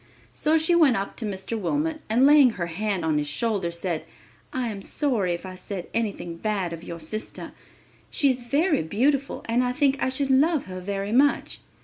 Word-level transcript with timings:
So 0.33 0.57
she 0.57 0.73
went 0.73 0.97
up 0.97 1.15
to 1.17 1.25
Mr. 1.27 1.55
Wilmot 1.59 2.01
and 2.09 2.25
laying 2.25 2.49
her 2.57 2.65
hand 2.65 3.05
on 3.05 3.19
his 3.19 3.27
shoulder, 3.27 3.69
said, 3.69 4.05
"I 4.51 4.67
am 4.69 4.81
sorry 4.81 5.33
if 5.35 5.45
I 5.45 5.53
said 5.53 5.89
anything 5.93 6.37
bad 6.37 6.73
of 6.73 6.83
your 6.83 6.99
sister. 6.99 7.51
She 8.09 8.31
is 8.31 8.41
very 8.41 8.81
beautiful 8.81 9.45
and 9.47 9.63
I 9.63 9.71
think 9.73 9.97
I 10.01 10.09
should 10.09 10.31
love 10.31 10.65
her 10.65 10.79
very 10.79 11.11
much. 11.11 11.59